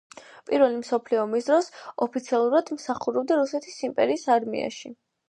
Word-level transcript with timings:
პირველი 0.51 0.77
მსოფლიო 0.77 1.19
ომის 1.23 1.49
დროს 1.49 1.67
ოფიცრად 2.05 2.71
მსახურობდა 2.79 3.39
რუსეთის 3.41 3.77
იმპერიის 3.89 4.25
არმიაში. 4.39 4.93